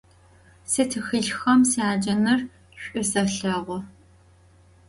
[0.71, 2.41] Se txılhxem syacenır
[2.81, 3.77] ş'u selheğu.